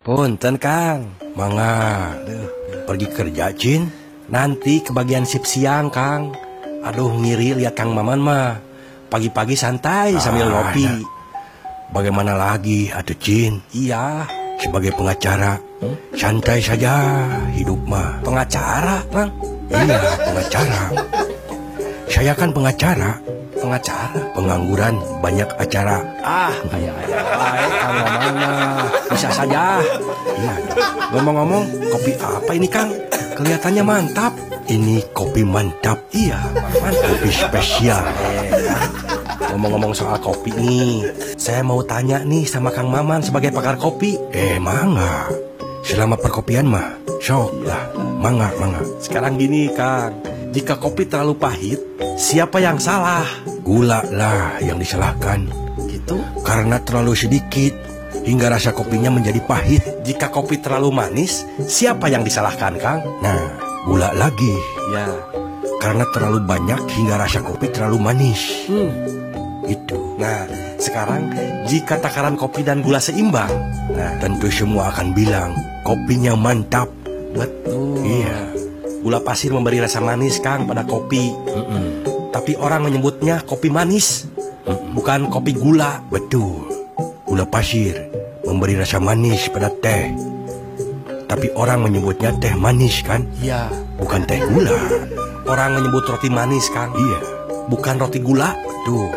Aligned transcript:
Punten 0.00 0.56
Kang, 0.56 1.12
mangga 1.36 2.16
pergi 2.88 3.06
kerja 3.06 3.52
Cin. 3.52 3.84
Nanti 4.30 4.80
kebagian 4.80 5.28
sip 5.28 5.44
siang 5.44 5.92
Kang. 5.92 6.32
Aduh 6.80 7.12
ngiri 7.12 7.52
lihat 7.54 7.76
Kang 7.76 7.92
Maman 7.92 8.16
mah. 8.18 8.56
Pagi-pagi 9.10 9.52
santai 9.52 10.14
sambil 10.16 10.48
Ah, 10.48 10.70
ngopi. 10.70 10.86
ya. 10.86 10.94
Bagaimana 11.90 12.32
lagi, 12.32 12.86
atuh 12.88 13.18
Cin? 13.18 13.58
Iya, 13.70 14.24
Sebagai 14.56 14.92
pengacara, 14.92 15.56
santai 16.12 16.60
saja 16.60 16.92
hidup 17.50 17.80
mah. 17.82 18.20
pengacara 18.20 19.00
Kang. 19.10 19.32
Iya, 19.68 19.98
pengacara. 20.26 20.82
Saya 22.06 22.32
kan 22.32 22.52
pengacara, 22.52 23.16
Pengacara. 23.60 24.20
pengangguran 24.32 24.94
banyak 25.20 25.48
acara. 25.54 26.00
Ah, 26.24 26.52
kayak 26.72 26.94
ayah 27.04 27.20
mah. 27.36 27.54
Bisa 29.12 29.28
saja. 29.30 29.84
Iya, 30.40 30.54
Ngomong-ngomong, 31.12 31.64
kopi 31.92 32.12
apa 32.16 32.50
ini 32.56 32.66
Kang? 32.66 32.90
Kelihatannya 33.36 33.84
mantap. 33.84 34.32
ini 34.70 35.02
kopi 35.10 35.42
mantap. 35.42 35.98
Iya, 36.14 36.38
mantap. 36.54 37.10
Kopi 37.18 37.30
spesial. 37.30 38.00
Ngomong-ngomong 39.50 39.92
soal 39.92 40.16
kopi 40.22 40.54
nih, 40.54 41.10
saya 41.34 41.60
mau 41.60 41.82
tanya 41.82 42.22
nih 42.22 42.46
sama 42.46 42.70
Kang 42.70 42.86
Maman 42.86 43.20
sebagai 43.20 43.50
pakar 43.50 43.74
kopi. 43.76 44.14
Eh, 44.30 44.62
mangga. 44.62 45.26
Selama 45.82 46.14
perkopian 46.14 46.70
mah, 46.70 46.94
sok 47.18 47.66
lah. 47.66 47.90
Mangga, 48.20 48.52
mangga. 48.62 48.84
Sekarang 49.02 49.34
gini 49.34 49.72
Kang, 49.74 50.22
jika 50.54 50.78
kopi 50.78 51.08
terlalu 51.08 51.34
pahit, 51.34 51.80
siapa 52.14 52.62
yang 52.62 52.78
salah? 52.78 53.26
Gula 53.70 54.02
lah 54.10 54.58
yang 54.58 54.82
disalahkan. 54.82 55.46
Gitu. 55.86 56.18
Karena 56.42 56.82
terlalu 56.82 57.14
sedikit, 57.14 57.70
hingga 58.26 58.50
rasa 58.50 58.74
kopinya 58.74 59.14
menjadi 59.14 59.38
pahit. 59.46 60.02
Jika 60.02 60.26
kopi 60.26 60.58
terlalu 60.58 60.90
manis, 60.90 61.46
siapa 61.70 62.10
yang 62.10 62.26
disalahkan 62.26 62.74
Kang? 62.82 62.98
Nah, 63.22 63.54
gula 63.86 64.10
lagi. 64.18 64.54
Ya. 64.90 65.06
Karena 65.78 66.02
terlalu 66.10 66.42
banyak 66.42 66.82
hingga 66.98 67.14
rasa 67.14 67.46
kopi 67.46 67.70
terlalu 67.70 68.02
manis. 68.02 68.66
Hmm. 68.66 68.90
Itu. 69.70 70.18
Nah, 70.18 70.50
sekarang 70.82 71.30
jika 71.70 72.02
takaran 72.02 72.34
kopi 72.34 72.66
dan 72.66 72.82
gula 72.82 72.98
seimbang, 72.98 73.54
nah 73.94 74.18
Tentu 74.18 74.50
semua 74.50 74.90
akan 74.90 75.14
bilang, 75.14 75.54
kopinya 75.86 76.34
mantap. 76.34 76.90
betul. 77.30 78.02
Iya. 78.02 78.50
Gula 79.00 79.22
pasir 79.22 79.54
memberi 79.54 79.78
rasa 79.78 80.02
manis 80.02 80.42
Kang 80.42 80.66
pada 80.66 80.82
kopi, 80.84 81.32
tapi 82.40 82.56
orang 82.56 82.88
menyebutnya 82.88 83.44
kopi 83.44 83.68
manis, 83.68 84.24
bukan 84.96 85.28
kopi 85.28 85.52
gula. 85.52 86.00
Betul. 86.08 86.64
Gula 87.28 87.44
pasir 87.44 87.92
memberi 88.48 88.80
rasa 88.80 88.96
manis 88.96 89.44
pada 89.52 89.68
teh. 89.68 90.08
Tapi 91.28 91.52
orang 91.52 91.84
menyebutnya 91.84 92.32
teh 92.40 92.56
manis 92.56 93.04
kan? 93.04 93.28
Iya. 93.44 93.68
Bukan 94.00 94.24
teh 94.24 94.40
gula. 94.48 94.72
Orang 95.44 95.76
menyebut 95.76 96.08
roti 96.08 96.32
manis 96.32 96.72
Kang, 96.72 96.96
Iya. 96.96 97.20
bukan 97.68 98.00
roti 98.00 98.24
gula. 98.24 98.56
Tuh. 98.88 99.12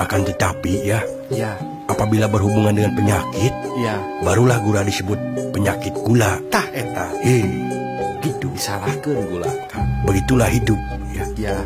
Akan 0.00 0.24
tetapi 0.24 0.72
ya, 0.80 1.04
Iya. 1.28 1.60
apabila 1.92 2.24
berhubungan 2.32 2.72
dengan 2.72 2.96
penyakit, 2.96 3.52
Iya. 3.76 4.00
barulah 4.24 4.64
gula 4.64 4.80
disebut 4.80 5.20
penyakit 5.52 5.92
gula. 6.00 6.40
Tah 6.48 6.64
eta 6.72 7.12
Eh, 7.20 7.44
gitu. 8.24 8.48
disalahkan 8.56 9.28
gula 9.28 9.52
Kang. 9.68 9.87
Begitulah 10.08 10.48
hidup. 10.48 10.80
Ya. 11.12 11.24
Ya, 11.36 11.56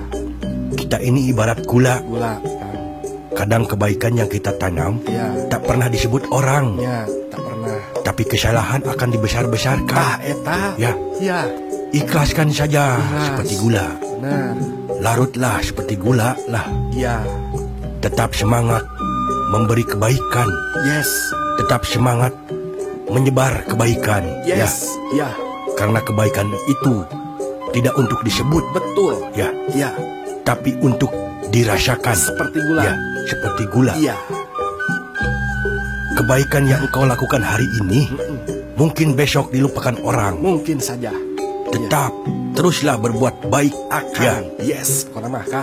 Kita 0.72 0.98
ini 0.98 1.30
ibarat 1.30 1.62
gula. 1.62 2.02
gula. 2.02 2.36
Kadang 3.32 3.64
kebaikan 3.64 4.12
yang 4.12 4.28
kita 4.28 4.52
tanam 4.54 5.00
Ya, 5.04 5.32
tak 5.48 5.64
pernah 5.64 5.88
disebut 5.88 6.28
orang, 6.28 6.76
ya, 6.76 7.08
tak 7.26 7.40
pernah. 7.40 7.78
tapi 8.02 8.22
kesalahan 8.24 8.82
akan 8.82 9.08
dibesar-besarkan. 9.10 10.20
Eta. 10.20 10.76
Ya, 10.76 10.92
Ya, 11.16 11.48
ikhlaskan 11.90 12.50
saja 12.50 12.98
Ikhlas. 12.98 13.24
seperti 13.24 13.54
gula. 13.56 13.86
benar. 13.96 14.52
Larutlah 15.00 15.56
seperti 15.58 15.94
gula 15.96 16.36
lah. 16.46 16.66
Ya, 16.92 17.24
Tetap 18.00 18.34
semangat 18.34 18.84
memberi 19.48 19.82
kebaikan. 19.82 20.48
yes. 20.84 21.08
Tetap 21.56 21.82
semangat 21.84 22.34
menyebar 23.06 23.64
kebaikan. 23.64 24.28
Yes. 24.44 24.92
Ya, 25.10 25.24
Ya, 25.24 25.28
karena 25.74 26.00
kebaikan 26.00 26.48
itu 26.66 27.00
tidak 27.72 27.94
untuk 27.96 28.20
disebut, 28.22 28.64
betul. 28.72 29.14
ya, 29.32 29.48
Ya, 29.72 29.90
tapi 30.44 30.76
untuk 30.78 31.10
dirasakan. 31.48 32.14
seperti 32.14 32.58
gula. 32.62 32.82
Ya, 32.82 32.94
seperti 33.26 33.62
gula. 33.68 33.94
Iya. 33.96 34.16
Kebaikan 36.12 36.68
yang 36.68 36.84
engkau 36.84 37.02
lakukan 37.02 37.40
hari 37.40 37.66
ini 37.80 38.06
mungkin 38.76 39.16
besok 39.16 39.48
dilupakan 39.48 39.96
orang. 40.04 40.36
Mungkin 40.38 40.78
saja. 40.78 41.10
Tetap 41.72 42.12
teruslah 42.52 43.00
berbuat 43.00 43.48
baik. 43.48 43.72
Akan. 43.88 44.52
Ya, 44.60 44.80
Yes. 44.80 45.08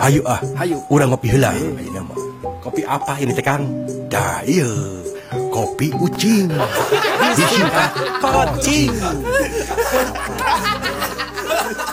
Ayo 0.02 0.26
ah, 0.26 0.42
Ayo. 0.58 0.82
urang 0.90 1.14
ngopi 1.14 1.30
heula. 1.30 1.54
Eh. 1.54 1.78
Ayeuna 1.78 2.02
mah. 2.02 2.18
Kopi 2.60 2.82
apa 2.82 3.16
ini 3.22 3.30
teh 3.30 3.40
Kang? 3.40 3.62
Dah 4.10 4.42
ieu 4.42 5.00
kopi 5.48 5.94
ucing. 5.94 6.50
Disingkat 7.38 7.90
kocing. 8.18 8.90